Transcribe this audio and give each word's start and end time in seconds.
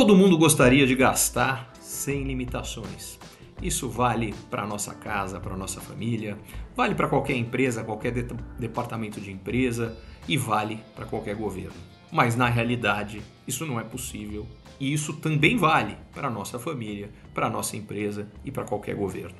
Todo 0.00 0.16
mundo 0.16 0.38
gostaria 0.38 0.86
de 0.86 0.94
gastar 0.94 1.70
sem 1.78 2.24
limitações. 2.24 3.18
Isso 3.62 3.86
vale 3.86 4.34
para 4.50 4.66
nossa 4.66 4.94
casa, 4.94 5.38
para 5.38 5.54
nossa 5.54 5.78
família, 5.78 6.38
vale 6.74 6.94
para 6.94 7.06
qualquer 7.06 7.36
empresa, 7.36 7.84
qualquer 7.84 8.10
de 8.10 8.26
departamento 8.58 9.20
de 9.20 9.30
empresa 9.30 9.94
e 10.26 10.38
vale 10.38 10.80
para 10.96 11.04
qualquer 11.04 11.36
governo. 11.36 11.76
Mas 12.10 12.34
na 12.34 12.48
realidade, 12.48 13.20
isso 13.46 13.66
não 13.66 13.78
é 13.78 13.84
possível 13.84 14.46
e 14.80 14.90
isso 14.90 15.12
também 15.12 15.58
vale 15.58 15.98
para 16.14 16.30
nossa 16.30 16.58
família, 16.58 17.10
para 17.34 17.50
nossa 17.50 17.76
empresa 17.76 18.26
e 18.42 18.50
para 18.50 18.64
qualquer 18.64 18.94
governo. 18.94 19.36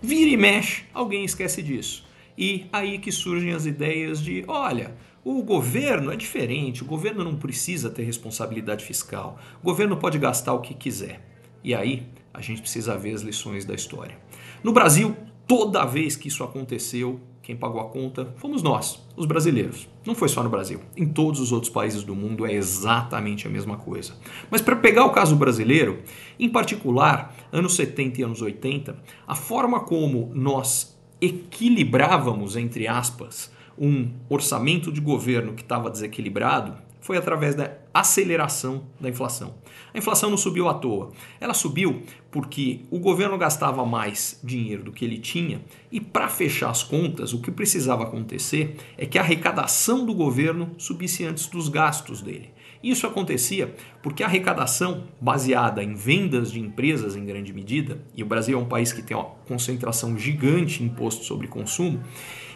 Vira 0.00 0.30
e 0.30 0.36
mexe, 0.38 0.84
alguém 0.94 1.26
esquece 1.26 1.62
disso. 1.62 2.08
E 2.36 2.66
aí 2.72 2.98
que 2.98 3.12
surgem 3.12 3.52
as 3.52 3.66
ideias 3.66 4.22
de, 4.22 4.44
olha, 4.48 4.94
o 5.24 5.42
governo 5.42 6.10
é 6.10 6.16
diferente, 6.16 6.82
o 6.82 6.86
governo 6.86 7.22
não 7.22 7.36
precisa 7.36 7.90
ter 7.90 8.02
responsabilidade 8.02 8.84
fiscal, 8.84 9.38
o 9.62 9.64
governo 9.64 9.96
pode 9.96 10.18
gastar 10.18 10.54
o 10.54 10.60
que 10.60 10.74
quiser. 10.74 11.26
E 11.62 11.74
aí 11.74 12.06
a 12.32 12.40
gente 12.40 12.62
precisa 12.62 12.96
ver 12.96 13.14
as 13.14 13.22
lições 13.22 13.64
da 13.64 13.74
história. 13.74 14.18
No 14.64 14.72
Brasil, 14.72 15.14
toda 15.46 15.84
vez 15.84 16.16
que 16.16 16.28
isso 16.28 16.42
aconteceu, 16.42 17.20
quem 17.42 17.56
pagou 17.56 17.80
a 17.80 17.88
conta 17.88 18.32
fomos 18.36 18.62
nós, 18.62 19.04
os 19.16 19.26
brasileiros. 19.26 19.88
Não 20.06 20.14
foi 20.14 20.28
só 20.28 20.42
no 20.42 20.48
Brasil. 20.48 20.80
Em 20.96 21.06
todos 21.06 21.40
os 21.40 21.52
outros 21.52 21.70
países 21.70 22.02
do 22.02 22.14
mundo 22.14 22.46
é 22.46 22.54
exatamente 22.54 23.46
a 23.46 23.50
mesma 23.50 23.76
coisa. 23.76 24.14
Mas 24.50 24.60
para 24.60 24.76
pegar 24.76 25.04
o 25.04 25.10
caso 25.10 25.34
brasileiro, 25.36 25.98
em 26.38 26.48
particular, 26.48 27.34
anos 27.52 27.74
70 27.74 28.20
e 28.20 28.24
anos 28.24 28.40
80, 28.40 28.96
a 29.26 29.34
forma 29.34 29.80
como 29.80 30.30
nós 30.34 30.98
equilibrávamos, 31.20 32.56
entre 32.56 32.88
aspas, 32.88 33.52
um 33.78 34.10
orçamento 34.28 34.92
de 34.92 35.00
governo 35.00 35.54
que 35.54 35.62
estava 35.62 35.90
desequilibrado 35.90 36.89
foi 37.00 37.16
através 37.16 37.54
da 37.54 37.72
aceleração 37.92 38.84
da 39.00 39.08
inflação. 39.08 39.54
A 39.92 39.98
inflação 39.98 40.30
não 40.30 40.36
subiu 40.36 40.68
à 40.68 40.74
toa. 40.74 41.10
Ela 41.40 41.54
subiu 41.54 42.02
porque 42.30 42.80
o 42.90 42.98
governo 42.98 43.36
gastava 43.36 43.84
mais 43.84 44.38
dinheiro 44.44 44.84
do 44.84 44.92
que 44.92 45.04
ele 45.04 45.18
tinha 45.18 45.62
e, 45.90 46.00
para 46.00 46.28
fechar 46.28 46.70
as 46.70 46.82
contas, 46.82 47.32
o 47.32 47.40
que 47.40 47.50
precisava 47.50 48.04
acontecer 48.04 48.76
é 48.96 49.04
que 49.06 49.18
a 49.18 49.22
arrecadação 49.22 50.06
do 50.06 50.14
governo 50.14 50.74
subisse 50.78 51.24
antes 51.24 51.46
dos 51.46 51.68
gastos 51.68 52.22
dele. 52.22 52.50
Isso 52.82 53.06
acontecia 53.06 53.74
porque 54.02 54.22
a 54.22 54.26
arrecadação, 54.26 55.08
baseada 55.20 55.82
em 55.82 55.94
vendas 55.94 56.50
de 56.50 56.60
empresas 56.60 57.14
em 57.14 57.26
grande 57.26 57.52
medida, 57.52 58.00
e 58.14 58.22
o 58.22 58.26
Brasil 58.26 58.58
é 58.58 58.62
um 58.62 58.68
país 58.68 58.92
que 58.92 59.02
tem 59.02 59.16
uma 59.16 59.26
concentração 59.46 60.16
gigante 60.16 60.82
em 60.82 60.86
imposto 60.86 61.24
sobre 61.24 61.46
consumo, 61.46 62.00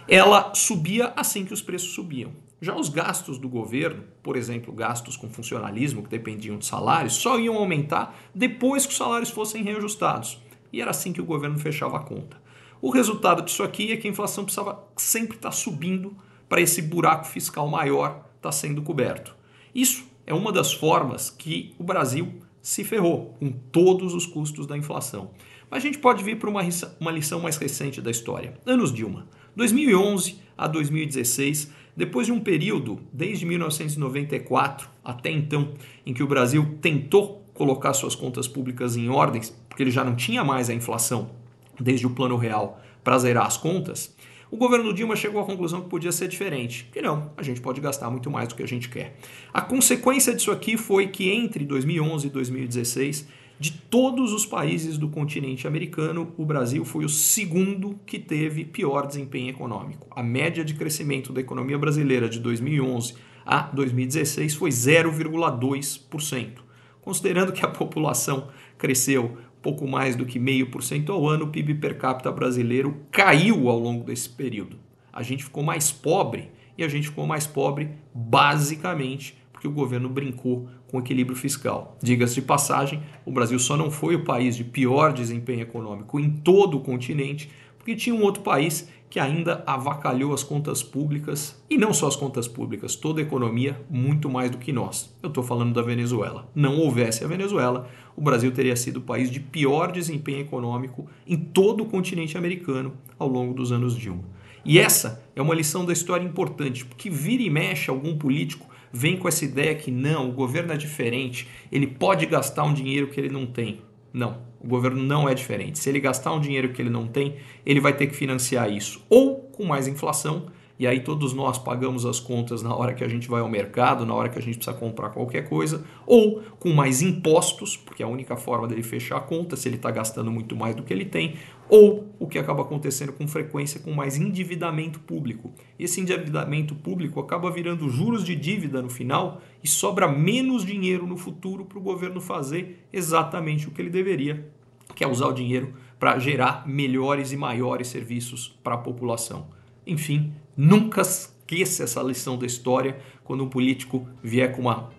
ela 0.08 0.52
subia 0.54 1.12
assim 1.16 1.44
que 1.44 1.52
os 1.52 1.60
preços 1.60 1.90
subiam. 1.90 2.32
Já 2.64 2.74
os 2.74 2.88
gastos 2.88 3.36
do 3.36 3.46
governo, 3.46 4.04
por 4.22 4.38
exemplo, 4.38 4.72
gastos 4.72 5.18
com 5.18 5.28
funcionalismo 5.28 6.02
que 6.02 6.08
dependiam 6.08 6.56
de 6.56 6.64
salários, 6.64 7.12
só 7.12 7.38
iam 7.38 7.58
aumentar 7.58 8.18
depois 8.34 8.86
que 8.86 8.92
os 8.92 8.96
salários 8.96 9.28
fossem 9.28 9.62
reajustados. 9.62 10.38
E 10.72 10.80
era 10.80 10.90
assim 10.90 11.12
que 11.12 11.20
o 11.20 11.26
governo 11.26 11.58
fechava 11.58 11.98
a 11.98 12.00
conta. 12.00 12.38
O 12.80 12.88
resultado 12.88 13.42
disso 13.42 13.62
aqui 13.62 13.92
é 13.92 13.98
que 13.98 14.08
a 14.08 14.10
inflação 14.10 14.44
precisava 14.44 14.82
sempre 14.96 15.36
estar 15.36 15.52
subindo 15.52 16.16
para 16.48 16.58
esse 16.58 16.80
buraco 16.80 17.26
fiscal 17.26 17.68
maior 17.68 18.24
estar 18.36 18.52
sendo 18.52 18.80
coberto. 18.80 19.36
Isso 19.74 20.06
é 20.26 20.32
uma 20.32 20.50
das 20.50 20.72
formas 20.72 21.28
que 21.28 21.74
o 21.78 21.84
Brasil 21.84 22.32
se 22.62 22.82
ferrou 22.82 23.36
com 23.38 23.52
todos 23.52 24.14
os 24.14 24.24
custos 24.24 24.66
da 24.66 24.74
inflação. 24.74 25.32
Mas 25.70 25.84
a 25.84 25.86
gente 25.86 25.98
pode 25.98 26.24
vir 26.24 26.38
para 26.38 26.48
uma, 26.48 26.62
uma 26.98 27.10
lição 27.10 27.40
mais 27.40 27.58
recente 27.58 28.00
da 28.00 28.10
história. 28.10 28.58
Anos 28.64 28.90
Dilma. 28.90 29.28
2011 29.54 30.38
a 30.56 30.66
2016, 30.66 31.70
depois 31.96 32.26
de 32.26 32.32
um 32.32 32.40
período, 32.40 33.00
desde 33.12 33.46
1994 33.46 34.88
até 35.04 35.30
então, 35.30 35.74
em 36.04 36.12
que 36.12 36.22
o 36.22 36.26
Brasil 36.26 36.78
tentou 36.80 37.44
colocar 37.54 37.92
suas 37.94 38.14
contas 38.14 38.48
públicas 38.48 38.96
em 38.96 39.08
ordens, 39.08 39.50
porque 39.68 39.82
ele 39.82 39.90
já 39.90 40.04
não 40.04 40.16
tinha 40.16 40.42
mais 40.44 40.68
a 40.68 40.74
inflação 40.74 41.30
desde 41.78 42.06
o 42.06 42.10
Plano 42.10 42.36
Real 42.36 42.80
para 43.02 43.18
zerar 43.18 43.46
as 43.46 43.56
contas, 43.56 44.14
o 44.50 44.56
governo 44.56 44.94
Dilma 44.94 45.16
chegou 45.16 45.40
à 45.40 45.44
conclusão 45.44 45.82
que 45.82 45.88
podia 45.88 46.12
ser 46.12 46.28
diferente, 46.28 46.88
que 46.92 47.02
não, 47.02 47.32
a 47.36 47.42
gente 47.42 47.60
pode 47.60 47.80
gastar 47.80 48.08
muito 48.08 48.30
mais 48.30 48.48
do 48.48 48.54
que 48.54 48.62
a 48.62 48.68
gente 48.68 48.88
quer. 48.88 49.16
A 49.52 49.60
consequência 49.60 50.32
disso 50.32 50.52
aqui 50.52 50.76
foi 50.76 51.08
que 51.08 51.28
entre 51.28 51.64
2011 51.64 52.26
e 52.26 52.30
2016 52.30 53.28
de 53.58 53.70
todos 53.70 54.32
os 54.32 54.44
países 54.44 54.98
do 54.98 55.08
continente 55.08 55.66
americano, 55.66 56.32
o 56.36 56.44
Brasil 56.44 56.84
foi 56.84 57.04
o 57.04 57.08
segundo 57.08 57.98
que 58.04 58.18
teve 58.18 58.64
pior 58.64 59.06
desempenho 59.06 59.50
econômico. 59.50 60.08
A 60.10 60.22
média 60.22 60.64
de 60.64 60.74
crescimento 60.74 61.32
da 61.32 61.40
economia 61.40 61.78
brasileira 61.78 62.28
de 62.28 62.40
2011 62.40 63.14
a 63.46 63.62
2016 63.62 64.54
foi 64.54 64.70
0,2%. 64.70 66.64
Considerando 67.00 67.52
que 67.52 67.64
a 67.64 67.68
população 67.68 68.48
cresceu 68.78 69.36
pouco 69.62 69.86
mais 69.86 70.16
do 70.16 70.26
que 70.26 70.38
0,5% 70.38 71.10
ao 71.10 71.26
ano, 71.28 71.46
o 71.46 71.48
PIB 71.48 71.74
per 71.74 71.96
capita 71.96 72.30
brasileiro 72.32 72.96
caiu 73.10 73.68
ao 73.68 73.78
longo 73.78 74.04
desse 74.04 74.28
período. 74.28 74.76
A 75.12 75.22
gente 75.22 75.44
ficou 75.44 75.62
mais 75.62 75.90
pobre 75.90 76.50
e 76.76 76.84
a 76.84 76.88
gente 76.88 77.08
ficou 77.08 77.26
mais 77.26 77.46
pobre 77.46 77.90
basicamente 78.12 79.36
porque 79.64 79.68
o 79.68 79.70
governo 79.70 80.10
brincou 80.10 80.68
com 80.86 80.98
equilíbrio 80.98 81.36
fiscal. 81.36 81.96
Diga-se 82.02 82.34
de 82.34 82.42
passagem, 82.42 83.02
o 83.24 83.32
Brasil 83.32 83.58
só 83.58 83.76
não 83.76 83.90
foi 83.90 84.14
o 84.14 84.24
país 84.24 84.56
de 84.56 84.62
pior 84.62 85.12
desempenho 85.12 85.62
econômico 85.62 86.20
em 86.20 86.30
todo 86.30 86.76
o 86.76 86.80
continente, 86.80 87.50
porque 87.78 87.96
tinha 87.96 88.14
um 88.14 88.22
outro 88.22 88.42
país 88.42 88.88
que 89.08 89.18
ainda 89.18 89.62
avacalhou 89.66 90.34
as 90.34 90.42
contas 90.42 90.82
públicas, 90.82 91.62
e 91.70 91.78
não 91.78 91.94
só 91.94 92.08
as 92.08 92.16
contas 92.16 92.48
públicas, 92.48 92.96
toda 92.96 93.20
a 93.20 93.22
economia, 93.22 93.80
muito 93.88 94.28
mais 94.28 94.50
do 94.50 94.58
que 94.58 94.72
nós. 94.72 95.14
Eu 95.22 95.28
estou 95.28 95.42
falando 95.42 95.72
da 95.72 95.82
Venezuela. 95.82 96.50
Não 96.54 96.78
houvesse 96.78 97.24
a 97.24 97.28
Venezuela, 97.28 97.88
o 98.16 98.20
Brasil 98.20 98.50
teria 98.50 98.76
sido 98.76 98.98
o 98.98 99.02
país 99.02 99.30
de 99.30 99.40
pior 99.40 99.92
desempenho 99.92 100.40
econômico 100.40 101.06
em 101.26 101.36
todo 101.36 101.84
o 101.84 101.86
continente 101.86 102.36
americano 102.36 102.92
ao 103.18 103.28
longo 103.28 103.54
dos 103.54 103.72
anos 103.72 103.96
Dilma. 103.96 104.24
E 104.64 104.78
essa 104.78 105.22
é 105.36 105.42
uma 105.42 105.54
lição 105.54 105.84
da 105.84 105.92
história 105.92 106.24
importante, 106.24 106.84
porque 106.84 107.08
vira 107.08 107.42
e 107.42 107.50
mexe 107.50 107.90
algum 107.90 108.16
político 108.16 108.73
vem 108.94 109.16
com 109.16 109.26
essa 109.26 109.44
ideia 109.44 109.74
que 109.74 109.90
não, 109.90 110.28
o 110.30 110.32
governo 110.32 110.72
é 110.72 110.76
diferente, 110.76 111.48
ele 111.72 111.88
pode 111.88 112.24
gastar 112.26 112.62
um 112.62 112.72
dinheiro 112.72 113.08
que 113.08 113.20
ele 113.20 113.28
não 113.28 113.44
tem. 113.44 113.80
Não, 114.12 114.38
o 114.60 114.68
governo 114.68 115.02
não 115.02 115.28
é 115.28 115.34
diferente. 115.34 115.80
Se 115.80 115.88
ele 115.88 115.98
gastar 115.98 116.32
um 116.32 116.40
dinheiro 116.40 116.68
que 116.72 116.80
ele 116.80 116.90
não 116.90 117.08
tem, 117.08 117.34
ele 117.66 117.80
vai 117.80 117.92
ter 117.92 118.06
que 118.06 118.14
financiar 118.14 118.70
isso 118.70 119.04
ou 119.10 119.40
com 119.50 119.64
mais 119.64 119.88
inflação 119.88 120.46
e 120.78 120.86
aí 120.86 121.00
todos 121.00 121.32
nós 121.32 121.56
pagamos 121.56 122.04
as 122.04 122.18
contas 122.18 122.60
na 122.60 122.74
hora 122.74 122.94
que 122.94 123.04
a 123.04 123.08
gente 123.08 123.28
vai 123.28 123.40
ao 123.40 123.48
mercado, 123.48 124.04
na 124.04 124.12
hora 124.12 124.28
que 124.28 124.38
a 124.38 124.42
gente 124.42 124.56
precisa 124.56 124.76
comprar 124.76 125.10
qualquer 125.10 125.48
coisa, 125.48 125.84
ou 126.04 126.42
com 126.58 126.72
mais 126.72 127.00
impostos, 127.00 127.76
porque 127.76 128.02
é 128.02 128.06
a 128.06 128.08
única 128.08 128.36
forma 128.36 128.66
dele 128.66 128.82
fechar 128.82 129.18
a 129.18 129.20
conta, 129.20 129.56
se 129.56 129.68
ele 129.68 129.76
está 129.76 129.90
gastando 129.90 130.32
muito 130.32 130.56
mais 130.56 130.74
do 130.74 130.82
que 130.82 130.92
ele 130.92 131.04
tem, 131.04 131.34
ou 131.68 132.12
o 132.18 132.26
que 132.26 132.38
acaba 132.38 132.62
acontecendo 132.62 133.12
com 133.12 133.26
frequência 133.28 133.80
com 133.80 133.92
mais 133.92 134.16
endividamento 134.16 134.98
público. 135.00 135.52
Esse 135.78 136.00
endividamento 136.00 136.74
público 136.74 137.20
acaba 137.20 137.50
virando 137.50 137.88
juros 137.88 138.24
de 138.24 138.34
dívida 138.34 138.82
no 138.82 138.90
final 138.90 139.40
e 139.62 139.68
sobra 139.68 140.08
menos 140.08 140.64
dinheiro 140.64 141.06
no 141.06 141.16
futuro 141.16 141.64
para 141.64 141.78
o 141.78 141.82
governo 141.82 142.20
fazer 142.20 142.84
exatamente 142.92 143.68
o 143.68 143.70
que 143.70 143.80
ele 143.80 143.90
deveria, 143.90 144.50
que 144.94 145.04
é 145.04 145.08
usar 145.08 145.28
o 145.28 145.32
dinheiro 145.32 145.72
para 146.00 146.18
gerar 146.18 146.66
melhores 146.66 147.32
e 147.32 147.36
maiores 147.36 147.88
serviços 147.88 148.58
para 148.62 148.74
a 148.74 148.78
população. 148.78 149.46
Enfim, 149.86 150.32
nunca 150.56 151.00
esqueça 151.00 151.84
essa 151.84 152.02
lição 152.02 152.38
da 152.38 152.46
história 152.46 152.98
quando 153.22 153.44
um 153.44 153.48
político 153.48 154.06
vier 154.22 154.52
com 154.52 154.62
uma 154.62 154.90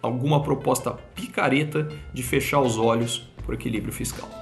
alguma 0.00 0.42
proposta 0.42 0.92
picareta 1.14 1.88
de 2.14 2.22
fechar 2.22 2.60
os 2.60 2.78
olhos 2.78 3.28
para 3.44 3.50
o 3.50 3.54
equilíbrio 3.54 3.92
fiscal. 3.92 4.37